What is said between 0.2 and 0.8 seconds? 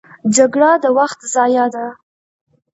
جګړه